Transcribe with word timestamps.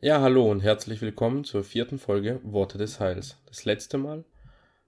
Ja, 0.00 0.20
hallo 0.20 0.48
und 0.48 0.60
herzlich 0.60 1.00
willkommen 1.00 1.42
zur 1.42 1.64
vierten 1.64 1.98
Folge 1.98 2.38
Worte 2.44 2.78
des 2.78 3.00
Heils. 3.00 3.36
Das 3.46 3.64
letzte 3.64 3.98
Mal 3.98 4.24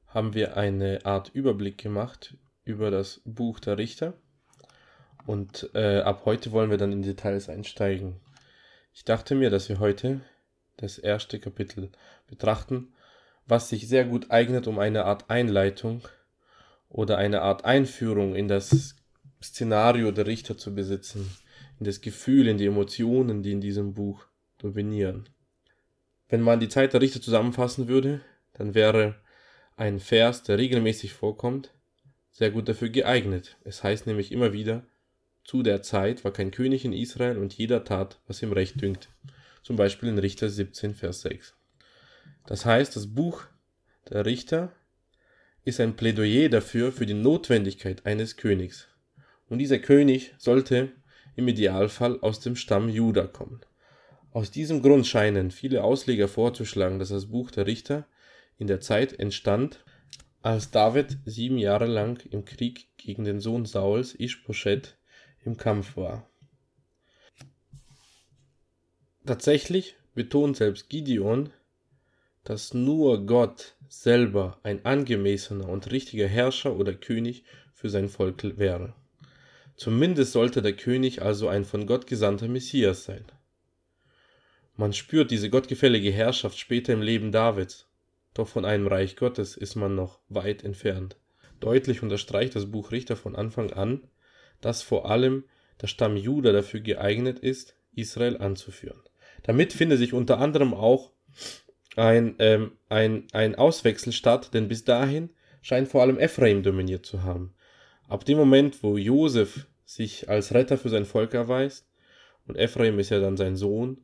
haben 0.06 0.34
wir 0.34 0.56
eine 0.56 1.04
Art 1.04 1.30
Überblick 1.34 1.78
gemacht 1.78 2.36
über 2.62 2.92
das 2.92 3.20
Buch 3.24 3.58
der 3.58 3.76
Richter 3.76 4.14
und 5.26 5.68
äh, 5.74 5.98
ab 6.02 6.22
heute 6.26 6.52
wollen 6.52 6.70
wir 6.70 6.78
dann 6.78 6.92
in 6.92 7.02
Details 7.02 7.48
einsteigen. 7.48 8.20
Ich 8.94 9.04
dachte 9.04 9.34
mir, 9.34 9.50
dass 9.50 9.68
wir 9.68 9.80
heute 9.80 10.20
das 10.76 10.96
erste 10.96 11.40
Kapitel 11.40 11.90
betrachten, 12.28 12.94
was 13.48 13.68
sich 13.68 13.88
sehr 13.88 14.04
gut 14.04 14.30
eignet, 14.30 14.68
um 14.68 14.78
eine 14.78 15.06
Art 15.06 15.28
Einleitung 15.28 16.06
oder 16.88 17.18
eine 17.18 17.42
Art 17.42 17.64
Einführung 17.64 18.36
in 18.36 18.46
das 18.46 18.94
Szenario 19.42 20.12
der 20.12 20.28
Richter 20.28 20.56
zu 20.56 20.72
besitzen, 20.72 21.36
in 21.80 21.84
das 21.86 22.00
Gefühl, 22.00 22.46
in 22.46 22.58
die 22.58 22.66
Emotionen, 22.66 23.42
die 23.42 23.50
in 23.50 23.60
diesem 23.60 23.94
Buch 23.94 24.29
dominieren. 24.62 25.28
Wenn 26.28 26.42
man 26.42 26.60
die 26.60 26.68
Zeit 26.68 26.92
der 26.92 27.00
Richter 27.00 27.20
zusammenfassen 27.20 27.88
würde, 27.88 28.20
dann 28.52 28.74
wäre 28.74 29.16
ein 29.76 29.98
Vers, 29.98 30.42
der 30.42 30.58
regelmäßig 30.58 31.12
vorkommt, 31.12 31.74
sehr 32.30 32.50
gut 32.50 32.68
dafür 32.68 32.90
geeignet. 32.90 33.56
Es 33.64 33.82
heißt 33.82 34.06
nämlich 34.06 34.30
immer 34.30 34.52
wieder, 34.52 34.86
zu 35.44 35.62
der 35.62 35.82
Zeit 35.82 36.24
war 36.24 36.32
kein 36.32 36.50
König 36.50 36.84
in 36.84 36.92
Israel 36.92 37.38
und 37.38 37.54
jeder 37.54 37.84
tat, 37.84 38.20
was 38.26 38.42
ihm 38.42 38.52
recht 38.52 38.80
dünkt. 38.80 39.08
Zum 39.62 39.76
Beispiel 39.76 40.08
in 40.08 40.18
Richter 40.18 40.48
17, 40.48 40.94
Vers 40.94 41.22
6. 41.22 41.54
Das 42.46 42.64
heißt, 42.64 42.94
das 42.94 43.14
Buch 43.14 43.44
der 44.08 44.24
Richter 44.26 44.72
ist 45.64 45.80
ein 45.80 45.96
Plädoyer 45.96 46.48
dafür, 46.48 46.92
für 46.92 47.06
die 47.06 47.14
Notwendigkeit 47.14 48.06
eines 48.06 48.36
Königs. 48.36 48.88
Und 49.48 49.58
dieser 49.58 49.78
König 49.78 50.34
sollte 50.38 50.92
im 51.36 51.48
Idealfall 51.48 52.20
aus 52.20 52.40
dem 52.40 52.56
Stamm 52.56 52.88
Juda 52.88 53.26
kommen. 53.26 53.60
Aus 54.32 54.50
diesem 54.50 54.80
Grund 54.82 55.06
scheinen 55.06 55.50
viele 55.50 55.82
Ausleger 55.82 56.28
vorzuschlagen, 56.28 56.98
dass 56.98 57.08
das 57.08 57.26
Buch 57.26 57.50
der 57.50 57.66
Richter 57.66 58.06
in 58.58 58.68
der 58.68 58.80
Zeit 58.80 59.18
entstand, 59.18 59.84
als 60.42 60.70
David 60.70 61.18
sieben 61.24 61.58
Jahre 61.58 61.86
lang 61.86 62.24
im 62.30 62.44
Krieg 62.44 62.86
gegen 62.96 63.24
den 63.24 63.40
Sohn 63.40 63.66
Sauls, 63.66 64.14
Ishbosheth, 64.14 64.96
im 65.44 65.56
Kampf 65.56 65.96
war. 65.96 66.30
Tatsächlich 69.26 69.96
betont 70.14 70.56
selbst 70.56 70.88
Gideon, 70.88 71.50
dass 72.44 72.72
nur 72.72 73.26
Gott 73.26 73.74
selber 73.88 74.58
ein 74.62 74.84
angemessener 74.84 75.68
und 75.68 75.90
richtiger 75.90 76.28
Herrscher 76.28 76.76
oder 76.76 76.94
König 76.94 77.44
für 77.74 77.90
sein 77.90 78.08
Volk 78.08 78.58
wäre. 78.58 78.94
Zumindest 79.76 80.32
sollte 80.32 80.62
der 80.62 80.74
König 80.74 81.22
also 81.22 81.48
ein 81.48 81.64
von 81.64 81.86
Gott 81.86 82.06
gesandter 82.06 82.48
Messias 82.48 83.04
sein. 83.04 83.24
Man 84.80 84.94
spürt 84.94 85.30
diese 85.30 85.50
gottgefällige 85.50 86.10
Herrschaft 86.10 86.58
später 86.58 86.94
im 86.94 87.02
Leben 87.02 87.32
Davids, 87.32 87.86
doch 88.32 88.48
von 88.48 88.64
einem 88.64 88.86
Reich 88.86 89.14
Gottes 89.14 89.54
ist 89.54 89.74
man 89.74 89.94
noch 89.94 90.20
weit 90.30 90.64
entfernt. 90.64 91.18
Deutlich 91.60 92.02
unterstreicht 92.02 92.56
das 92.56 92.70
Buch 92.70 92.90
Richter 92.90 93.14
von 93.14 93.36
Anfang 93.36 93.74
an, 93.74 94.00
dass 94.62 94.80
vor 94.80 95.10
allem 95.10 95.44
der 95.82 95.86
Stamm 95.86 96.16
Juda 96.16 96.52
dafür 96.52 96.80
geeignet 96.80 97.40
ist, 97.40 97.76
Israel 97.94 98.38
anzuführen. 98.38 99.02
Damit 99.42 99.74
findet 99.74 99.98
sich 99.98 100.14
unter 100.14 100.38
anderem 100.38 100.72
auch 100.72 101.10
ein, 101.96 102.36
ähm, 102.38 102.72
ein, 102.88 103.26
ein 103.32 103.56
Auswechsel 103.56 104.14
statt, 104.14 104.54
denn 104.54 104.68
bis 104.68 104.86
dahin 104.86 105.28
scheint 105.60 105.88
vor 105.88 106.00
allem 106.00 106.18
Ephraim 106.18 106.62
dominiert 106.62 107.04
zu 107.04 107.22
haben. 107.22 107.52
Ab 108.08 108.24
dem 108.24 108.38
Moment, 108.38 108.82
wo 108.82 108.96
Josef 108.96 109.66
sich 109.84 110.30
als 110.30 110.54
Retter 110.54 110.78
für 110.78 110.88
sein 110.88 111.04
Volk 111.04 111.34
erweist, 111.34 111.86
und 112.46 112.56
Ephraim 112.56 112.98
ist 112.98 113.10
ja 113.10 113.20
dann 113.20 113.36
sein 113.36 113.56
Sohn, 113.56 113.98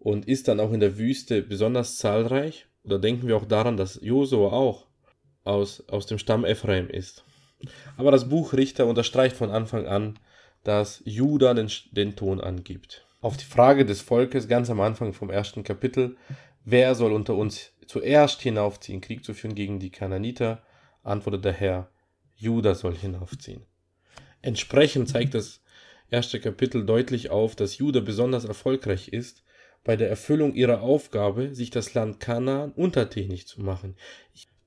und 0.00 0.26
ist 0.26 0.48
dann 0.48 0.58
auch 0.58 0.72
in 0.72 0.80
der 0.80 0.98
Wüste 0.98 1.42
besonders 1.42 1.96
zahlreich. 1.98 2.66
Oder 2.82 2.98
denken 2.98 3.28
wir 3.28 3.36
auch 3.36 3.44
daran, 3.44 3.76
dass 3.76 4.00
Josua 4.02 4.50
auch 4.50 4.86
aus, 5.44 5.86
aus 5.88 6.06
dem 6.06 6.18
Stamm 6.18 6.44
Ephraim 6.44 6.88
ist. 6.88 7.24
Aber 7.96 8.10
das 8.10 8.28
Buch 8.28 8.54
Richter 8.54 8.86
unterstreicht 8.86 9.36
von 9.36 9.50
Anfang 9.50 9.86
an, 9.86 10.18
dass 10.64 11.02
Juda 11.04 11.54
den, 11.54 11.70
den 11.92 12.16
Ton 12.16 12.40
angibt. 12.40 13.06
Auf 13.20 13.36
die 13.36 13.44
Frage 13.44 13.84
des 13.84 14.00
Volkes 14.00 14.48
ganz 14.48 14.70
am 14.70 14.80
Anfang 14.80 15.12
vom 15.12 15.28
ersten 15.28 15.62
Kapitel, 15.62 16.16
wer 16.64 16.94
soll 16.94 17.12
unter 17.12 17.34
uns 17.34 17.72
zuerst 17.86 18.40
hinaufziehen, 18.40 19.02
Krieg 19.02 19.24
zu 19.24 19.34
führen 19.34 19.54
gegen 19.54 19.78
die 19.78 19.90
Kananiter, 19.90 20.62
antwortet 21.02 21.44
der 21.44 21.52
Herr, 21.52 21.90
Juda 22.34 22.74
soll 22.74 22.96
hinaufziehen. 22.96 23.66
Entsprechend 24.40 25.10
zeigt 25.10 25.34
das 25.34 25.60
erste 26.10 26.40
Kapitel 26.40 26.86
deutlich 26.86 27.28
auf, 27.28 27.54
dass 27.54 27.76
Juda 27.76 28.00
besonders 28.00 28.46
erfolgreich 28.46 29.08
ist, 29.08 29.42
bei 29.84 29.96
der 29.96 30.08
Erfüllung 30.08 30.54
ihrer 30.54 30.82
Aufgabe, 30.82 31.54
sich 31.54 31.70
das 31.70 31.94
Land 31.94 32.20
Kanaan 32.20 32.72
untertänig 32.72 33.46
zu 33.46 33.60
machen. 33.60 33.96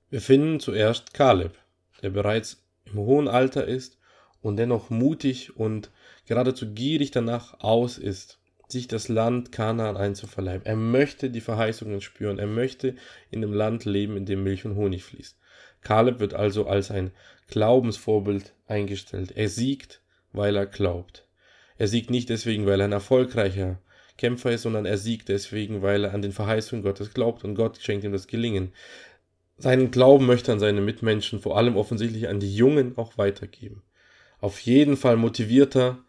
Wir 0.09 0.21
finden 0.21 0.59
zuerst 0.59 1.13
Kaleb, 1.13 1.57
der 2.01 2.09
bereits 2.09 2.63
im 2.85 2.99
hohen 2.99 3.27
Alter 3.27 3.65
ist 3.65 3.97
und 4.41 4.57
dennoch 4.57 4.89
mutig 4.89 5.55
und 5.55 5.91
geradezu 6.25 6.73
gierig 6.73 7.11
danach 7.11 7.59
aus 7.59 7.97
ist, 7.97 8.39
sich 8.67 8.87
das 8.87 9.07
Land 9.07 9.51
Kanaan 9.51 9.97
einzuverleiben. 9.97 10.65
Er 10.65 10.75
möchte 10.75 11.29
die 11.29 11.41
Verheißungen 11.41 12.01
spüren, 12.01 12.39
er 12.39 12.47
möchte 12.47 12.95
in 13.31 13.41
dem 13.41 13.53
Land 13.53 13.85
leben, 13.85 14.17
in 14.17 14.25
dem 14.25 14.43
Milch 14.43 14.65
und 14.65 14.75
Honig 14.75 15.03
fließt. 15.03 15.37
Kaleb 15.81 16.19
wird 16.19 16.33
also 16.33 16.65
als 16.65 16.91
ein 16.91 17.11
Glaubensvorbild 17.49 18.53
eingestellt. 18.67 19.31
Er 19.35 19.49
siegt, 19.49 20.01
weil 20.31 20.55
er 20.55 20.65
glaubt. 20.65 21.27
Er 21.77 21.87
siegt 21.87 22.09
nicht 22.09 22.29
deswegen, 22.29 22.65
weil 22.65 22.79
er 22.79 22.85
ein 22.85 22.93
erfolgreicher 22.93 23.79
Kämpfer 24.17 24.51
ist, 24.51 24.63
sondern 24.63 24.85
er 24.85 24.97
siegt 24.97 25.29
deswegen, 25.29 25.81
weil 25.81 26.05
er 26.05 26.13
an 26.13 26.21
den 26.21 26.31
Verheißungen 26.31 26.83
Gottes 26.83 27.13
glaubt 27.13 27.43
und 27.43 27.55
Gott 27.55 27.79
schenkt 27.81 28.03
ihm 28.03 28.11
das 28.11 28.27
Gelingen. 28.27 28.73
Seinen 29.57 29.91
Glauben 29.91 30.25
möchte 30.25 30.51
er 30.51 30.53
an 30.53 30.59
seine 30.59 30.81
Mitmenschen, 30.81 31.39
vor 31.39 31.57
allem 31.57 31.77
offensichtlich 31.77 32.27
an 32.27 32.39
die 32.39 32.55
Jungen, 32.55 32.97
auch 32.97 33.17
weitergeben. 33.17 33.83
Auf 34.39 34.59
jeden 34.59 34.97
Fall 34.97 35.15
motiviert 35.15 35.75
er, 35.75 35.99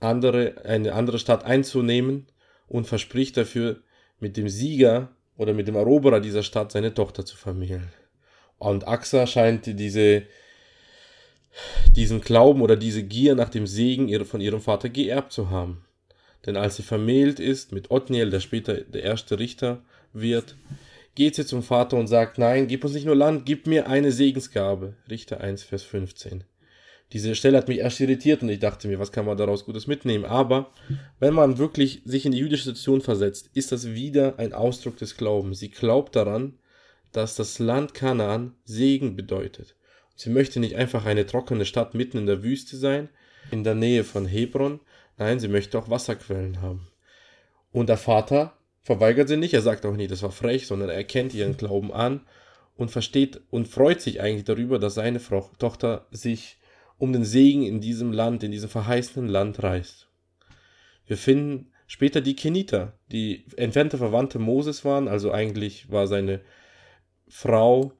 andere, 0.00 0.64
eine 0.64 0.92
andere 0.94 1.18
Stadt 1.18 1.44
einzunehmen 1.44 2.26
und 2.66 2.86
verspricht 2.86 3.36
dafür, 3.36 3.80
mit 4.20 4.36
dem 4.36 4.48
Sieger 4.48 5.10
oder 5.36 5.52
mit 5.52 5.68
dem 5.68 5.76
Eroberer 5.76 6.20
dieser 6.20 6.42
Stadt 6.42 6.72
seine 6.72 6.94
Tochter 6.94 7.24
zu 7.24 7.36
vermählen. 7.36 7.92
Und 8.58 8.86
Axa 8.88 9.26
scheint 9.26 9.66
diese, 9.66 10.22
diesen 11.94 12.20
Glauben 12.20 12.62
oder 12.62 12.76
diese 12.76 13.02
Gier 13.02 13.34
nach 13.34 13.48
dem 13.48 13.66
Segen 13.66 14.24
von 14.24 14.40
ihrem 14.40 14.60
Vater 14.60 14.88
geerbt 14.88 15.32
zu 15.32 15.50
haben. 15.50 15.84
Denn 16.46 16.56
als 16.56 16.76
sie 16.76 16.82
vermählt 16.82 17.40
ist 17.40 17.72
mit 17.72 17.90
Othniel, 17.90 18.30
der 18.30 18.40
später 18.40 18.74
der 18.82 19.02
erste 19.02 19.38
Richter 19.38 19.82
wird, 20.12 20.56
geht 21.14 21.34
sie 21.34 21.46
zum 21.46 21.62
Vater 21.62 21.96
und 21.96 22.06
sagt, 22.06 22.38
nein, 22.38 22.66
gib 22.66 22.84
uns 22.84 22.94
nicht 22.94 23.06
nur 23.06 23.16
Land, 23.16 23.46
gib 23.46 23.66
mir 23.66 23.88
eine 23.88 24.12
Segensgabe. 24.12 24.94
Richter 25.08 25.40
1, 25.40 25.62
Vers 25.62 25.84
15. 25.84 26.44
Diese 27.12 27.34
Stelle 27.34 27.58
hat 27.58 27.68
mich 27.68 27.78
erst 27.78 28.00
irritiert 28.00 28.42
und 28.42 28.48
ich 28.48 28.58
dachte 28.58 28.88
mir, 28.88 28.98
was 28.98 29.12
kann 29.12 29.26
man 29.26 29.36
daraus 29.36 29.64
Gutes 29.64 29.86
mitnehmen? 29.86 30.24
Aber 30.24 30.72
wenn 31.20 31.34
man 31.34 31.58
wirklich 31.58 32.02
sich 32.04 32.26
in 32.26 32.32
die 32.32 32.38
jüdische 32.38 32.64
Situation 32.64 33.00
versetzt, 33.00 33.50
ist 33.54 33.70
das 33.70 33.90
wieder 33.90 34.38
ein 34.38 34.52
Ausdruck 34.52 34.96
des 34.96 35.16
Glaubens. 35.16 35.60
Sie 35.60 35.70
glaubt 35.70 36.16
daran, 36.16 36.58
dass 37.12 37.36
das 37.36 37.60
Land 37.60 37.94
Kanaan 37.94 38.54
Segen 38.64 39.14
bedeutet. 39.14 39.76
Sie 40.16 40.30
möchte 40.30 40.58
nicht 40.58 40.74
einfach 40.74 41.04
eine 41.04 41.26
trockene 41.26 41.64
Stadt 41.64 41.94
mitten 41.94 42.18
in 42.18 42.26
der 42.26 42.42
Wüste 42.42 42.76
sein, 42.76 43.08
in 43.50 43.62
der 43.62 43.74
Nähe 43.74 44.02
von 44.02 44.26
Hebron, 44.26 44.80
Nein, 45.16 45.38
sie 45.38 45.48
möchte 45.48 45.78
auch 45.78 45.90
Wasserquellen 45.90 46.60
haben. 46.60 46.88
Und 47.72 47.88
der 47.88 47.96
Vater 47.96 48.52
verweigert 48.82 49.28
sie 49.28 49.36
nicht, 49.36 49.54
er 49.54 49.62
sagt 49.62 49.86
auch 49.86 49.96
nicht, 49.96 50.10
das 50.10 50.22
war 50.22 50.30
frech, 50.30 50.66
sondern 50.66 50.90
er 50.90 50.96
erkennt 50.96 51.34
ihren 51.34 51.56
Glauben 51.56 51.92
an 51.92 52.20
und 52.76 52.90
versteht 52.90 53.40
und 53.50 53.68
freut 53.68 54.00
sich 54.00 54.20
eigentlich 54.20 54.44
darüber, 54.44 54.78
dass 54.78 54.94
seine 54.94 55.20
Frau, 55.20 55.50
Tochter 55.58 56.06
sich 56.10 56.58
um 56.98 57.12
den 57.12 57.24
Segen 57.24 57.64
in 57.64 57.80
diesem 57.80 58.12
Land, 58.12 58.42
in 58.42 58.50
diesem 58.50 58.68
verheißenen 58.68 59.28
Land 59.28 59.62
reißt. 59.62 60.08
Wir 61.06 61.16
finden 61.16 61.72
später 61.86 62.20
die 62.20 62.36
Keniter, 62.36 62.98
die 63.10 63.46
entfernte 63.56 63.98
Verwandte 63.98 64.38
Moses 64.38 64.84
waren, 64.84 65.08
also 65.08 65.32
eigentlich 65.32 65.90
war 65.90 66.06
seine 66.06 66.40
Frau 67.28 67.92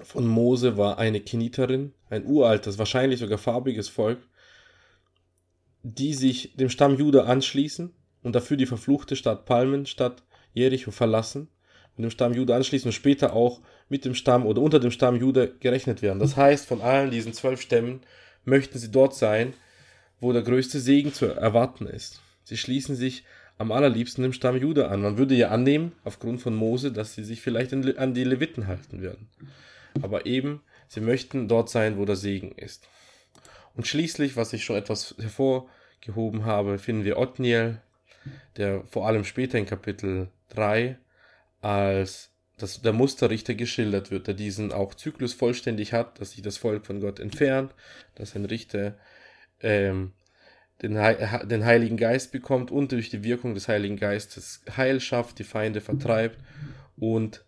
von 0.00 0.26
Mose 0.26 0.76
war 0.76 0.98
eine 0.98 1.20
Keniterin, 1.20 1.92
ein 2.10 2.26
uraltes, 2.26 2.78
wahrscheinlich 2.78 3.20
sogar 3.20 3.38
farbiges 3.38 3.88
Volk, 3.88 4.18
die 5.82 6.14
sich 6.14 6.54
dem 6.56 6.68
Stamm 6.68 6.96
Juda 6.96 7.24
anschließen 7.24 7.90
und 8.22 8.34
dafür 8.34 8.56
die 8.56 8.66
verfluchte 8.66 9.16
Stadt 9.16 9.44
Palmen 9.46 9.86
statt 9.86 10.22
Jericho 10.54 10.90
verlassen, 10.90 11.48
mit 11.96 12.04
dem 12.04 12.10
Stamm 12.10 12.34
Juda 12.34 12.56
anschließen 12.56 12.88
und 12.88 12.92
später 12.92 13.34
auch 13.34 13.60
mit 13.88 14.04
dem 14.04 14.14
Stamm 14.14 14.46
oder 14.46 14.62
unter 14.62 14.80
dem 14.80 14.90
Stamm 14.90 15.16
Juda 15.16 15.46
gerechnet 15.60 16.02
werden. 16.02 16.20
Das 16.20 16.36
heißt, 16.36 16.66
von 16.66 16.80
allen 16.80 17.10
diesen 17.10 17.32
zwölf 17.32 17.60
Stämmen 17.60 18.00
möchten 18.44 18.78
sie 18.78 18.90
dort 18.90 19.14
sein, 19.14 19.54
wo 20.20 20.32
der 20.32 20.42
größte 20.42 20.80
Segen 20.80 21.12
zu 21.12 21.26
erwarten 21.26 21.86
ist. 21.86 22.20
Sie 22.44 22.56
schließen 22.56 22.96
sich 22.96 23.24
am 23.58 23.72
allerliebsten 23.72 24.22
dem 24.22 24.32
Stamm 24.32 24.56
Juda 24.56 24.88
an. 24.88 25.02
Man 25.02 25.18
würde 25.18 25.34
ja 25.34 25.48
annehmen, 25.48 25.92
aufgrund 26.04 26.40
von 26.40 26.54
Mose, 26.54 26.92
dass 26.92 27.14
sie 27.14 27.24
sich 27.24 27.40
vielleicht 27.40 27.72
an 27.72 28.14
die 28.14 28.24
Leviten 28.24 28.66
halten 28.66 29.02
werden. 29.02 29.28
Aber 30.00 30.26
eben, 30.26 30.62
sie 30.88 31.00
möchten 31.00 31.48
dort 31.48 31.70
sein, 31.70 31.98
wo 31.98 32.04
der 32.04 32.16
Segen 32.16 32.52
ist. 32.52 32.88
Und 33.74 33.86
schließlich, 33.86 34.36
was 34.36 34.52
ich 34.52 34.64
schon 34.64 34.76
etwas 34.76 35.14
hervorgehoben 35.18 36.44
habe, 36.44 36.78
finden 36.78 37.04
wir 37.04 37.18
Othniel, 37.18 37.80
der 38.56 38.84
vor 38.84 39.06
allem 39.06 39.24
später 39.24 39.58
in 39.58 39.66
Kapitel 39.66 40.28
3 40.50 40.96
als 41.60 42.32
dass 42.58 42.80
der 42.80 42.92
Musterrichter 42.92 43.54
geschildert 43.54 44.12
wird, 44.12 44.28
der 44.28 44.34
diesen 44.34 44.72
auch 44.72 44.94
Zyklus 44.94 45.34
vollständig 45.34 45.92
hat, 45.92 46.20
dass 46.20 46.32
sich 46.32 46.42
das 46.42 46.58
Volk 46.58 46.86
von 46.86 47.00
Gott 47.00 47.18
entfernt, 47.18 47.74
dass 48.14 48.36
ein 48.36 48.44
Richter 48.44 48.96
ähm, 49.60 50.12
den, 50.80 50.94
den 50.94 51.64
Heiligen 51.64 51.96
Geist 51.96 52.30
bekommt 52.30 52.70
und 52.70 52.92
durch 52.92 53.10
die 53.10 53.24
Wirkung 53.24 53.54
des 53.54 53.68
Heiligen 53.68 53.96
Geistes 53.96 54.62
Heil 54.76 55.00
schafft, 55.00 55.38
die 55.40 55.44
Feinde 55.44 55.80
vertreibt 55.80 56.38
und 56.96 57.44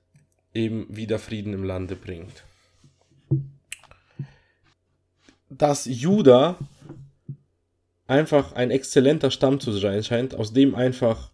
eben 0.52 0.86
wieder 0.88 1.20
Frieden 1.20 1.52
im 1.52 1.64
Lande 1.64 1.94
bringt. 1.96 2.44
Dass 5.56 5.84
Judah 5.84 6.58
einfach 8.08 8.54
ein 8.54 8.72
exzellenter 8.72 9.30
Stamm 9.30 9.60
zu 9.60 9.70
sein 9.70 10.02
scheint, 10.02 10.34
aus 10.34 10.52
dem 10.52 10.74
einfach 10.74 11.30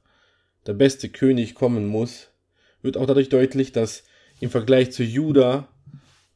der 0.66 0.74
beste 0.74 1.08
König 1.08 1.54
kommen 1.54 1.86
muss, 1.86 2.28
wird 2.82 2.98
auch 2.98 3.06
dadurch 3.06 3.30
deutlich, 3.30 3.72
dass 3.72 4.04
im 4.40 4.50
Vergleich 4.50 4.92
zu 4.92 5.02
Juda, 5.04 5.68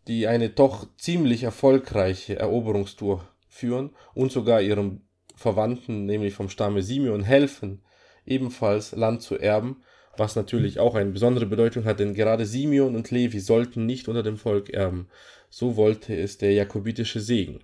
die 0.09 0.27
eine 0.27 0.49
doch 0.49 0.89
ziemlich 0.97 1.43
erfolgreiche 1.43 2.39
Eroberungstour 2.39 3.29
führen 3.49 3.91
und 4.15 4.33
sogar 4.33 4.63
ihrem 4.63 5.03
Verwandten, 5.37 6.07
nämlich 6.07 6.33
vom 6.33 6.49
Stamme 6.49 6.83
Simeon, 6.83 7.23
helfen, 7.23 7.83
ebenfalls 8.25 8.93
Land 8.93 9.21
zu 9.21 9.39
erben, 9.39 9.83
was 10.17 10.37
natürlich 10.37 10.79
auch 10.79 10.95
eine 10.95 11.11
besondere 11.11 11.45
Bedeutung 11.45 11.85
hat, 11.85 12.01
denn 12.01 12.15
gerade 12.15 12.47
Simeon 12.47 12.97
und 12.97 13.11
Levi 13.11 13.41
sollten 13.41 13.85
nicht 13.85 14.09
unter 14.09 14.23
dem 14.23 14.39
Volk 14.39 14.71
erben. 14.71 15.09
So 15.51 15.77
wollte 15.77 16.17
es 16.17 16.39
der 16.39 16.53
jakobitische 16.53 17.21
Segen. 17.21 17.61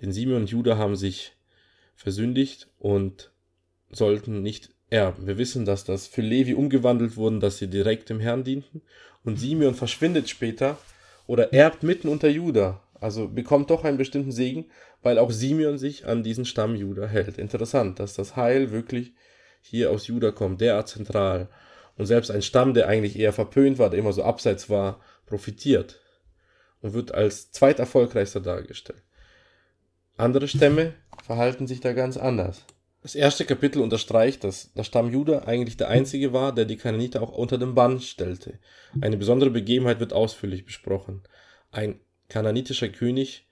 Denn 0.00 0.12
Simeon 0.12 0.42
und 0.42 0.50
Juda 0.50 0.76
haben 0.76 0.96
sich 0.96 1.32
versündigt 1.94 2.68
und 2.78 3.30
sollten 3.90 4.42
nicht 4.42 4.70
erben. 4.90 5.26
Wir 5.26 5.38
wissen, 5.38 5.64
dass 5.64 5.84
das 5.84 6.06
für 6.06 6.22
Levi 6.22 6.54
umgewandelt 6.54 7.16
wurden, 7.16 7.40
dass 7.40 7.58
sie 7.58 7.68
direkt 7.68 8.10
dem 8.10 8.20
Herrn 8.20 8.44
dienten. 8.44 8.82
Und 9.24 9.38
Simeon 9.38 9.74
verschwindet 9.74 10.28
später 10.28 10.78
oder 11.26 11.52
erbt 11.52 11.82
mitten 11.82 12.08
unter 12.08 12.28
Juda. 12.28 12.82
Also 13.00 13.28
bekommt 13.28 13.70
doch 13.70 13.84
einen 13.84 13.98
bestimmten 13.98 14.32
Segen, 14.32 14.66
weil 15.02 15.18
auch 15.18 15.30
Simeon 15.30 15.78
sich 15.78 16.06
an 16.06 16.22
diesen 16.22 16.44
Stamm 16.44 16.74
Juda 16.74 17.06
hält. 17.06 17.38
Interessant, 17.38 17.98
dass 18.00 18.14
das 18.14 18.36
Heil 18.36 18.70
wirklich 18.70 19.14
hier 19.60 19.90
aus 19.90 20.06
Juda 20.06 20.30
kommt, 20.30 20.60
derart 20.60 20.88
zentral. 20.88 21.48
Und 21.96 22.06
selbst 22.06 22.30
ein 22.30 22.42
Stamm, 22.42 22.74
der 22.74 22.88
eigentlich 22.88 23.18
eher 23.18 23.32
verpönt 23.32 23.78
war, 23.78 23.90
der 23.90 23.98
immer 23.98 24.12
so 24.12 24.22
abseits 24.24 24.68
war, 24.68 25.00
profitiert 25.26 26.00
und 26.80 26.92
wird 26.92 27.14
als 27.14 27.50
zweiterfolgreichster 27.52 28.40
dargestellt. 28.40 29.02
Andere 30.16 30.48
Stämme 30.48 30.94
verhalten 31.24 31.66
sich 31.66 31.80
da 31.80 31.92
ganz 31.92 32.16
anders. 32.16 32.64
Das 33.02 33.14
erste 33.14 33.44
Kapitel 33.44 33.82
unterstreicht, 33.82 34.44
dass 34.44 34.72
der 34.72 34.84
Stamm 34.84 35.10
Juda 35.10 35.40
eigentlich 35.40 35.76
der 35.76 35.88
einzige 35.88 36.32
war, 36.32 36.54
der 36.54 36.64
die 36.64 36.76
Kananiter 36.76 37.20
auch 37.20 37.32
unter 37.32 37.58
den 37.58 37.74
Bann 37.74 38.00
stellte. 38.00 38.58
Eine 39.00 39.16
besondere 39.16 39.50
Begebenheit 39.50 40.00
wird 40.00 40.12
ausführlich 40.12 40.64
besprochen. 40.64 41.22
Ein 41.70 42.00
kananitischer 42.28 42.88
König, 42.88 43.46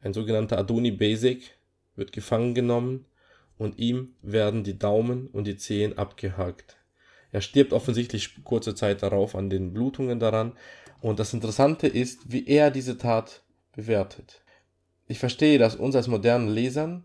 ein 0.00 0.14
sogenannter 0.14 0.58
Adoni 0.58 0.90
Besek, 0.90 1.58
wird 1.94 2.12
gefangen 2.12 2.54
genommen 2.54 3.04
und 3.58 3.78
ihm 3.78 4.14
werden 4.22 4.64
die 4.64 4.78
Daumen 4.78 5.28
und 5.28 5.46
die 5.46 5.56
Zehen 5.56 5.98
abgehakt. 5.98 6.76
Er 7.30 7.40
stirbt 7.40 7.72
offensichtlich 7.72 8.42
kurze 8.44 8.74
Zeit 8.74 9.02
darauf 9.02 9.34
an 9.34 9.50
den 9.50 9.74
Blutungen 9.74 10.18
daran. 10.18 10.54
Und 11.00 11.18
das 11.18 11.34
Interessante 11.34 11.86
ist, 11.86 12.32
wie 12.32 12.46
er 12.46 12.70
diese 12.70 12.96
Tat 12.96 13.42
bewertet. 13.76 14.42
Ich 15.10 15.18
verstehe, 15.18 15.58
dass 15.58 15.74
uns 15.74 15.96
als 15.96 16.06
modernen 16.06 16.48
Lesern 16.48 17.04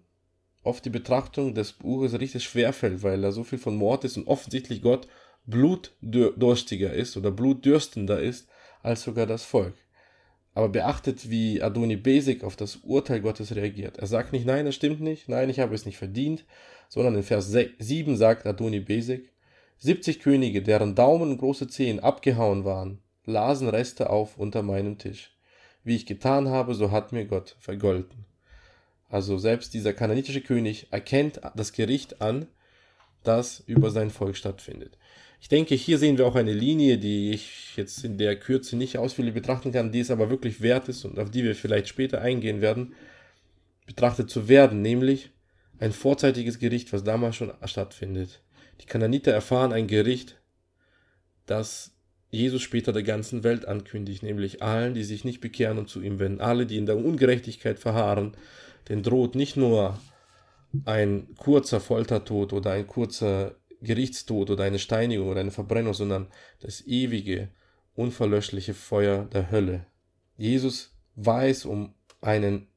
oft 0.62 0.84
die 0.84 0.90
Betrachtung 0.90 1.54
des 1.54 1.72
Buches 1.72 2.20
richtig 2.20 2.44
schwerfällt, 2.44 3.02
weil 3.02 3.22
da 3.22 3.32
so 3.32 3.46
viel 3.46 3.58
von 3.58 3.78
Mord 3.78 4.04
ist 4.04 4.18
und 4.18 4.28
offensichtlich 4.28 4.82
Gott 4.82 5.08
blutdurstiger 5.46 6.92
ist 6.92 7.16
oder 7.16 7.32
blutdürstender 7.32 8.20
ist 8.20 8.50
als 8.82 9.04
sogar 9.04 9.26
das 9.26 9.44
Volk. 9.44 9.76
Aber 10.54 10.68
beachtet, 10.68 11.30
wie 11.30 11.62
Adoni 11.62 11.96
Basic 11.96 12.44
auf 12.44 12.58
das 12.58 12.78
Urteil 12.84 13.22
Gottes 13.22 13.56
reagiert. 13.56 13.98
Er 13.98 14.08
sagt 14.08 14.34
nicht, 14.34 14.46
nein, 14.46 14.66
das 14.66 14.76
stimmt 14.76 15.00
nicht, 15.00 15.30
nein, 15.30 15.50
ich 15.50 15.62
habe 15.62 15.74
es 15.74 15.86
nicht 15.86 15.98
verdient, 15.98 16.44
sondern 16.90 17.16
in 17.16 17.24
Vers 17.24 17.56
7 17.80 18.18
sagt 18.18 18.46
Adoni 18.46 18.82
Basic, 18.82 19.32
70 19.78 20.20
Könige, 20.20 20.62
deren 20.62 20.94
Daumen 20.94 21.32
und 21.32 21.38
große 21.38 21.70
Zehen 21.70 22.02
abgehauen 22.02 22.66
waren, 22.66 23.02
lasen 23.26 23.70
Reste 23.70 24.10
auf 24.10 24.38
unter 24.38 24.62
meinem 24.62 24.98
Tisch. 24.98 25.32
Wie 25.83 25.95
ich 25.95 26.06
getan 26.06 26.50
habe, 26.50 26.75
so 26.75 26.91
hat 26.91 27.12
mir 27.12 27.25
Gott 27.25 27.56
vergolten. 27.59 28.25
Also 29.09 29.38
selbst 29.38 29.74
dieser 29.74 29.94
kananitische 29.94 30.41
König 30.41 30.88
erkennt 30.91 31.41
das 31.56 31.74
Gericht 31.74 32.21
an, 32.21 32.47
das 33.24 33.62
über 33.68 33.91
sein 33.91 34.09
Volk 34.09 34.35
stattfindet. 34.35 34.97
Ich 35.39 35.50
denke, 35.50 35.75
hier 35.75 35.97
sehen 35.97 36.18
wir 36.18 36.25
auch 36.25 36.35
eine 36.35 36.53
Linie, 36.53 36.97
die 36.97 37.31
ich 37.31 37.75
jetzt 37.75 38.03
in 38.06 38.18
der 38.18 38.39
Kürze 38.39 38.77
nicht 38.77 38.97
ausführlich 38.97 39.33
betrachten 39.33 39.74
kann, 39.74 39.91
die 39.91 40.00
es 40.00 40.09
aber 40.09 40.30
wirklich 40.30 40.62
wert 40.62 40.88
ist 40.88 41.03
und 41.03 41.19
auf 41.19 41.30
die 41.30 41.44
wir 41.44 41.53
vielleicht 41.53 41.89
später 41.89 42.21
eingehen 42.21 42.62
werden, 42.62 42.95
betrachtet 43.85 44.30
zu 44.30 44.47
werden, 44.47 44.81
nämlich 44.81 45.31
ein 45.80 45.91
vorzeitiges 45.91 46.59
Gericht, 46.59 46.94
was 46.94 47.03
damals 47.03 47.35
schon 47.35 47.51
stattfindet. 47.65 48.41
Die 48.81 48.85
Kananiter 48.85 49.33
erfahren 49.33 49.74
ein 49.74 49.88
Gericht, 49.88 50.39
das 51.45 51.93
Jesus 52.33 52.63
später 52.63 52.91
der 52.91 53.03
ganzen 53.03 53.44
Welt 53.44 53.68
ankündigt, 53.68 54.24
nämlich 54.24 54.63
allen, 54.63 54.95
die 54.95 55.03
sich 55.03 55.24
nicht 55.24 55.39
bekehren 55.39 55.77
und 55.77 55.88
zu 55.88 56.01
ihm 56.01 56.18
wenden, 56.18 56.41
alle, 56.41 56.65
die 56.65 56.77
in 56.77 56.88
der 56.88 56.97
Ungerechtigkeit 56.97 57.77
verharren, 57.77 58.35
denn 58.89 59.03
droht 59.03 59.35
nicht 59.35 59.56
nur 59.56 60.00
ein 60.85 61.27
kurzer 61.38 61.80
Foltertod 61.80 62.51
oder 62.51 62.71
ein 62.71 62.88
kurzer 62.88 63.56
Gerichtstod 63.81 64.50
oder 64.50 64.63
eine 64.63 64.80
Steinigung 64.80 65.30
oder 65.30 65.41
eine 65.41 65.51
Verbrennung, 65.51 65.94
sondern 65.94 66.27
das 66.59 66.81
ewige, 66.88 67.50
unverlöschliche 67.94 68.74
Feuer 68.74 69.25
der 69.25 69.51
Hölle. 69.51 69.85
Jesus 70.35 70.91
weiß 71.15 71.65
um 71.65 71.94
einen 72.19 72.68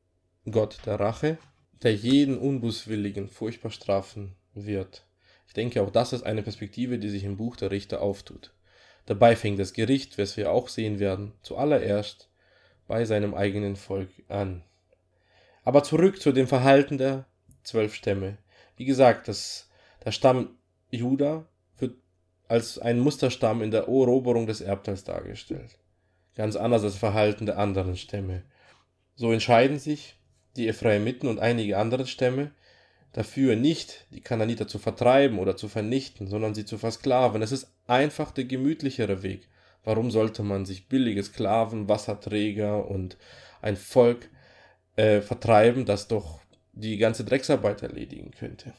Gott 0.51 0.81
der 0.85 1.01
Rache, 1.01 1.39
der 1.83 1.95
jeden 1.95 2.37
Unbußwilligen 2.37 3.29
furchtbar 3.29 3.71
strafen 3.71 4.35
wird. 4.53 5.07
Ich 5.47 5.55
denke, 5.55 5.81
auch 5.81 5.91
das 5.91 6.13
ist 6.13 6.25
eine 6.25 6.43
Perspektive, 6.43 6.99
die 6.99 7.09
sich 7.09 7.25
im 7.25 7.39
Buch 7.39 7.57
der 7.57 7.71
Richter 7.71 8.03
auftut. 8.03 8.53
Dabei 9.07 9.37
fängt 9.37 9.59
das 9.59 9.73
Gericht, 9.73 10.19
was 10.19 10.37
wir 10.37 10.51
auch 10.51 10.69
sehen 10.69 10.99
werden, 10.99 11.33
zuallererst 11.43 12.29
bei 12.89 13.05
seinem 13.05 13.35
eigenen 13.35 13.77
Volk 13.77 14.11
an. 14.29 14.63
Aber 15.65 15.83
zurück 15.83 16.21
zu 16.21 16.33
dem 16.33 16.47
Verhalten 16.47 16.99
der 16.99 17.27
zwölf 17.63 17.95
Stämme. 17.95 18.39
Wie 18.77 18.85
gesagt, 18.85 19.29
das, 19.29 19.69
der 20.05 20.13
Stamm 20.13 20.51
Juda 20.91 21.47
wird 21.79 21.95
als 22.49 22.79
ein 22.79 23.01
Musterstamm 23.01 23.63
in 23.63 23.71
der 23.71 23.83
Eroberung 23.83 24.47
des 24.47 24.61
Erbteils 24.61 25.05
dargestellt. 25.05 25.79
Ganz 26.35 26.55
anders 26.55 26.85
als 26.85 26.93
das 26.93 27.01
Verhalten 27.01 27.47
der 27.47 27.59
anderen 27.59 27.97
Stämme. 27.97 28.43
So 29.15 29.33
entscheiden 29.33 29.79
sich 29.79 30.17
die 30.57 30.69
Ephraimiten 30.69 31.29
und 31.29 31.39
einige 31.39 31.79
andere 31.79 32.07
Stämme 32.07 32.53
dafür, 33.17 33.57
nicht 33.57 34.07
die 34.11 34.21
Kananiter 34.21 34.69
zu 34.69 34.79
vertreiben 34.79 35.39
oder 35.39 35.57
zu 35.57 35.69
vernichten, 35.69 36.27
sondern 36.27 36.55
sie 36.55 36.65
zu 36.65 36.79
versklaven. 36.79 37.43
Es 37.43 37.53
ist 37.53 37.69
einfach 37.87 38.31
der 38.31 38.45
gemütlichere 38.45 39.23
Weg. 39.23 39.49
Warum 39.85 40.11
sollte 40.11 40.43
man 40.43 40.67
sich 40.67 40.89
billige 40.89 41.23
Sklaven, 41.23 41.89
Wasserträger 41.89 42.89
und 42.89 43.17
ein 43.63 43.77
Volk 43.77 44.29
äh, 44.97 45.21
vertreiben, 45.21 45.85
das 45.85 46.09
doch 46.09 46.41
die 46.73 46.99
ganze 46.99 47.25
Drecksarbeit 47.25 47.83
erledigen 47.83 48.31
könnte. 48.33 48.73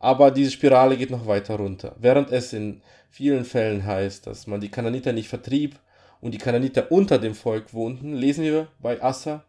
Aber 0.00 0.30
diese 0.30 0.50
Spirale 0.50 0.96
geht 0.96 1.10
noch 1.10 1.26
weiter 1.26 1.56
runter. 1.56 1.96
Während 1.98 2.30
es 2.30 2.52
in 2.52 2.82
vielen 3.10 3.44
Fällen 3.44 3.84
heißt, 3.84 4.26
dass 4.26 4.46
man 4.46 4.60
die 4.60 4.70
Kananiter 4.70 5.12
nicht 5.12 5.28
vertrieb 5.28 5.78
und 6.20 6.32
die 6.32 6.38
Kananiter 6.38 6.90
unter 6.90 7.18
dem 7.18 7.34
Volk 7.34 7.72
wohnten, 7.72 8.14
lesen 8.14 8.44
wir 8.44 8.68
bei 8.80 9.02
Assa, 9.02 9.44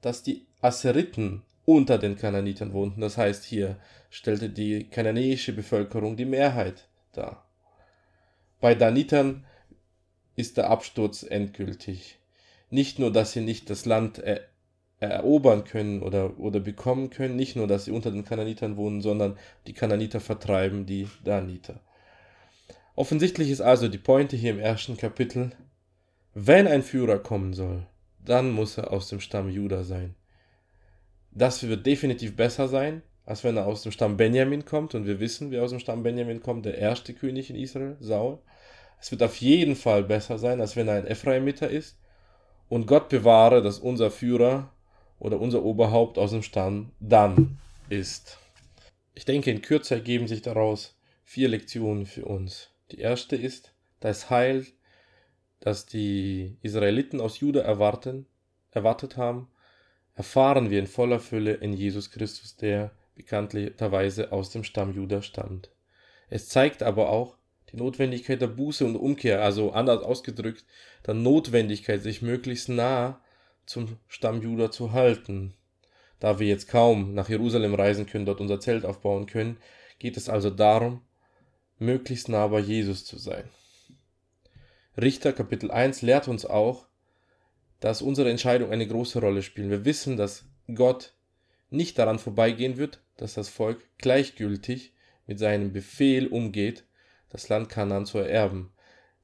dass 0.00 0.22
die 0.22 0.46
Asseriten 0.60 1.42
unter 1.64 1.98
den 1.98 2.16
Kananitern 2.16 2.72
wohnten. 2.72 3.00
Das 3.00 3.16
heißt, 3.16 3.44
hier 3.44 3.76
stellte 4.10 4.48
die 4.48 4.84
kananäische 4.84 5.52
Bevölkerung 5.52 6.16
die 6.16 6.24
Mehrheit 6.24 6.88
dar. 7.12 7.46
Bei 8.60 8.74
Danitern 8.74 9.44
ist 10.36 10.56
der 10.56 10.70
Absturz 10.70 11.22
endgültig. 11.22 12.18
Nicht 12.70 12.98
nur, 12.98 13.12
dass 13.12 13.32
sie 13.32 13.40
nicht 13.42 13.70
das 13.70 13.84
Land 13.84 14.22
erobern 14.98 15.64
können 15.64 16.02
oder, 16.02 16.38
oder 16.38 16.60
bekommen 16.60 17.10
können. 17.10 17.36
Nicht 17.36 17.56
nur, 17.56 17.66
dass 17.66 17.84
sie 17.84 17.90
unter 17.90 18.10
den 18.10 18.24
Kananitern 18.24 18.76
wohnen, 18.76 19.00
sondern 19.00 19.36
die 19.66 19.72
Kananiter 19.72 20.20
vertreiben 20.20 20.86
die 20.86 21.08
Daniter. 21.24 21.80
Offensichtlich 22.94 23.50
ist 23.50 23.60
also 23.60 23.88
die 23.88 23.98
Pointe 23.98 24.36
hier 24.36 24.52
im 24.52 24.58
ersten 24.58 24.96
Kapitel, 24.96 25.52
wenn 26.34 26.66
ein 26.66 26.82
Führer 26.82 27.18
kommen 27.18 27.52
soll, 27.52 27.86
dann 28.24 28.50
muss 28.50 28.78
er 28.78 28.92
aus 28.92 29.08
dem 29.08 29.20
Stamm 29.20 29.50
Juda 29.50 29.84
sein. 29.84 30.14
Das 31.34 31.66
wird 31.66 31.86
definitiv 31.86 32.36
besser 32.36 32.68
sein, 32.68 33.02
als 33.24 33.42
wenn 33.42 33.56
er 33.56 33.66
aus 33.66 33.82
dem 33.82 33.92
Stamm 33.92 34.16
Benjamin 34.16 34.64
kommt. 34.64 34.94
Und 34.94 35.06
wir 35.06 35.18
wissen, 35.18 35.50
wer 35.50 35.62
aus 35.62 35.70
dem 35.70 35.80
Stamm 35.80 36.02
Benjamin 36.02 36.42
kommt, 36.42 36.66
der 36.66 36.78
erste 36.78 37.14
König 37.14 37.48
in 37.50 37.56
Israel, 37.56 37.96
Saul. 38.00 38.38
Es 39.00 39.10
wird 39.10 39.22
auf 39.22 39.36
jeden 39.36 39.74
Fall 39.74 40.04
besser 40.04 40.38
sein, 40.38 40.60
als 40.60 40.76
wenn 40.76 40.88
er 40.88 40.94
ein 40.94 41.06
Ephraimiter 41.06 41.68
ist. 41.68 41.98
Und 42.68 42.86
Gott 42.86 43.08
bewahre, 43.08 43.62
dass 43.62 43.78
unser 43.78 44.10
Führer 44.10 44.72
oder 45.18 45.40
unser 45.40 45.62
Oberhaupt 45.62 46.18
aus 46.18 46.30
dem 46.30 46.42
Stamm 46.42 46.92
Dan 47.00 47.58
ist. 47.88 48.38
Ich 49.14 49.24
denke, 49.24 49.50
in 49.50 49.62
Kürze 49.62 49.94
ergeben 49.94 50.26
sich 50.26 50.42
daraus 50.42 50.98
vier 51.24 51.48
Lektionen 51.48 52.06
für 52.06 52.24
uns. 52.24 52.70
Die 52.90 52.98
erste 52.98 53.36
ist, 53.36 53.72
das 54.00 54.30
Heil, 54.30 54.66
das 55.60 55.86
die 55.86 56.56
Israeliten 56.62 57.20
aus 57.20 57.40
Juda 57.40 57.60
erwarten, 57.60 58.26
erwartet 58.70 59.16
haben, 59.16 59.48
erfahren 60.14 60.70
wir 60.70 60.78
in 60.78 60.86
voller 60.86 61.20
Fülle 61.20 61.54
in 61.54 61.72
Jesus 61.72 62.10
Christus, 62.10 62.56
der 62.56 62.92
bekanntlicherweise 63.14 64.32
aus 64.32 64.50
dem 64.50 64.64
Stamm 64.64 64.94
Juda 64.94 65.22
stammt. 65.22 65.70
Es 66.28 66.48
zeigt 66.48 66.82
aber 66.82 67.10
auch 67.10 67.36
die 67.70 67.76
Notwendigkeit 67.76 68.40
der 68.40 68.48
Buße 68.48 68.84
und 68.84 68.96
Umkehr, 68.96 69.42
also 69.42 69.72
anders 69.72 70.02
ausgedrückt, 70.02 70.64
der 71.06 71.14
Notwendigkeit, 71.14 72.02
sich 72.02 72.22
möglichst 72.22 72.68
nah 72.68 73.20
zum 73.66 73.98
Stamm 74.08 74.42
Juda 74.42 74.70
zu 74.70 74.92
halten. 74.92 75.54
Da 76.20 76.38
wir 76.38 76.46
jetzt 76.46 76.68
kaum 76.68 77.14
nach 77.14 77.28
Jerusalem 77.28 77.74
reisen 77.74 78.06
können, 78.06 78.26
dort 78.26 78.40
unser 78.40 78.60
Zelt 78.60 78.84
aufbauen 78.84 79.26
können, 79.26 79.56
geht 79.98 80.16
es 80.16 80.28
also 80.28 80.50
darum, 80.50 81.02
möglichst 81.78 82.28
nah 82.28 82.46
bei 82.46 82.60
Jesus 82.60 83.04
zu 83.04 83.18
sein. 83.18 83.48
Richter 85.00 85.32
Kapitel 85.32 85.70
1 85.70 86.02
lehrt 86.02 86.28
uns 86.28 86.44
auch, 86.44 86.86
dass 87.82 88.00
unsere 88.00 88.30
Entscheidungen 88.30 88.72
eine 88.72 88.86
große 88.86 89.20
Rolle 89.20 89.42
spielen. 89.42 89.68
Wir 89.68 89.84
wissen, 89.84 90.16
dass 90.16 90.44
Gott 90.72 91.14
nicht 91.68 91.98
daran 91.98 92.20
vorbeigehen 92.20 92.76
wird, 92.76 93.02
dass 93.16 93.34
das 93.34 93.48
Volk 93.48 93.84
gleichgültig 93.98 94.92
mit 95.26 95.40
seinem 95.40 95.72
Befehl 95.72 96.28
umgeht, 96.28 96.84
das 97.28 97.48
Land 97.48 97.68
Kanaan 97.68 98.06
zu 98.06 98.18
ererben. 98.18 98.72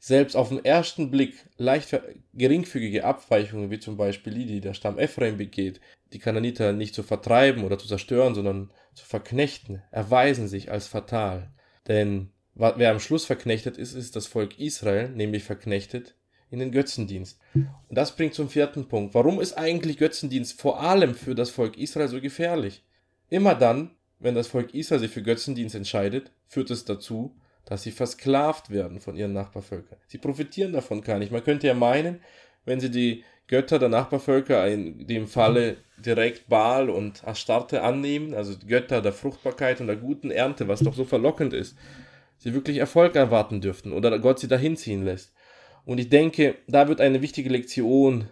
Selbst 0.01 0.35
auf 0.35 0.49
den 0.49 0.65
ersten 0.65 1.13
Blick 1.13 1.37
leicht 1.57 2.01
geringfügige 2.35 3.05
Abweichungen, 3.05 3.71
wie 3.71 3.79
zum 3.79 3.97
Beispiel 3.97 4.35
die, 4.35 4.47
die 4.47 4.61
der 4.61 4.75
Stamm 4.75 4.99
Ephraim 4.99 5.37
begeht, 5.37 5.81
die 6.13 6.19
Kananiter 6.19 6.73
nicht 6.73 6.97
zu 6.97 7.05
vertreiben 7.05 7.63
oder 7.63 7.79
zu 7.79 7.87
zerstören, 7.87 8.35
sondern 8.35 8.73
zu 8.93 9.05
verknechten, 9.05 9.83
erweisen 9.93 10.49
sich 10.49 10.73
als 10.73 10.89
fatal. 10.89 11.53
Denn 11.87 12.31
wer 12.55 12.91
am 12.91 12.99
Schluss 12.99 13.25
verknechtet 13.25 13.79
ist, 13.79 13.95
ist 13.95 14.17
das 14.17 14.27
Volk 14.27 14.59
Israel, 14.59 15.11
nämlich 15.11 15.45
verknechtet 15.45 16.17
in 16.51 16.59
den 16.59 16.73
Götzendienst. 16.73 17.39
Und 17.55 17.99
das 17.99 18.17
bringt 18.17 18.35
zum 18.35 18.49
vierten 18.49 18.89
Punkt. 18.89 19.15
Warum 19.15 19.41
ist 19.41 19.55
eigentlich 19.55 19.99
Götzendienst 19.99 20.61
vor 20.61 20.81
allem 20.81 21.15
für 21.15 21.35
das 21.35 21.51
Volk 21.51 21.77
Israel 21.77 22.09
so 22.09 22.21
gefährlich? 22.21 22.85
Immer 23.29 23.55
dann, 23.55 23.91
wenn 24.19 24.35
das 24.35 24.49
Volk 24.49 24.75
Israel 24.75 25.01
sich 25.01 25.11
für 25.11 25.23
Götzendienst 25.23 25.75
entscheidet, 25.75 26.33
führt 26.47 26.71
es 26.71 26.85
dazu, 26.85 27.37
dass 27.65 27.83
sie 27.83 27.91
versklavt 27.91 28.71
werden 28.71 29.01
von 29.01 29.15
ihren 29.15 29.35
Nachbarvölkern. 29.35 29.99
Sie 30.07 30.19
profitieren 30.19 30.73
davon 30.73 31.03
gar 31.03 31.19
nicht. 31.19 31.31
Man 31.31 31.45
könnte 31.45 31.67
ja 31.67 31.75
meinen, 31.75 32.21
wenn 32.65 32.81
sie 32.81 32.91
die 32.91 33.25
Götter 33.47 33.79
der 33.79 33.89
Nachbarvölker, 33.89 34.67
in 34.69 35.07
dem 35.07 35.27
Falle 35.27 35.79
direkt 35.99 36.49
Baal 36.49 36.91
und 36.91 37.27
Astarte 37.27 37.83
annehmen, 37.83 38.35
also 38.35 38.55
die 38.55 38.67
Götter 38.67 39.03
der 39.03 39.13
Fruchtbarkeit 39.13 39.81
und 39.81 39.87
der 39.87 39.97
guten 39.97 40.31
Ernte, 40.31 40.69
was 40.69 40.81
doch 40.81 40.95
so 40.95 41.05
verlockend 41.05 41.53
ist, 41.55 41.77
sie 42.37 42.55
wirklich 42.55 42.77
Erfolg 42.77 43.17
erwarten 43.17 43.61
dürften 43.61 43.93
oder 43.93 44.19
Gott 44.19 44.39
sie 44.39 44.49
dahin 44.49 44.77
ziehen 44.77 45.05
lässt. 45.05 45.33
Und 45.89 45.97
ich 45.97 46.11
denke, 46.11 46.57
da 46.67 46.87
wird 46.87 47.01
eine 47.01 47.23
wichtige 47.23 47.49
Lektion 47.49 48.29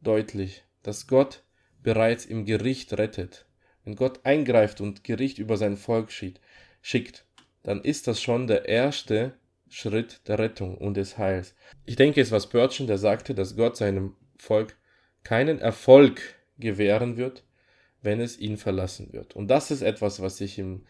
deutlich, 0.00 0.62
dass 0.84 1.08
Gott 1.08 1.42
bereits 1.82 2.24
im 2.24 2.44
Gericht 2.44 2.96
rettet. 2.96 3.46
Wenn 3.82 3.96
Gott 3.96 4.24
eingreift 4.24 4.80
und 4.80 5.02
Gericht 5.02 5.40
über 5.40 5.56
sein 5.56 5.76
Volk 5.76 6.12
schickt, 6.12 7.24
dann 7.64 7.80
ist 7.80 8.06
das 8.06 8.22
schon 8.22 8.46
der 8.46 8.68
erste 8.68 9.34
Schritt 9.68 10.20
der 10.28 10.38
Rettung 10.38 10.78
und 10.78 10.96
des 10.96 11.18
Heils. 11.18 11.56
Ich 11.84 11.96
denke, 11.96 12.20
es 12.20 12.30
war 12.30 12.38
Spurgeon, 12.38 12.86
der 12.86 12.98
sagte, 12.98 13.34
dass 13.34 13.56
Gott 13.56 13.76
seinem 13.76 14.14
Volk 14.38 14.76
keinen 15.24 15.58
Erfolg 15.58 16.20
gewähren 16.60 17.16
wird, 17.16 17.42
wenn 18.02 18.20
es 18.20 18.38
ihn 18.38 18.56
verlassen 18.56 19.12
wird. 19.12 19.34
Und 19.34 19.48
das 19.48 19.72
ist 19.72 19.82
etwas, 19.82 20.22
was 20.22 20.36
sich 20.36 20.60
im 20.60 20.86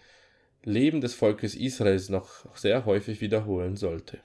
Leben 0.64 1.00
des 1.00 1.14
Volkes 1.14 1.54
Israels 1.54 2.10
noch 2.10 2.54
sehr 2.54 2.84
häufig 2.84 3.22
wiederholen 3.22 3.76
sollte. 3.76 4.20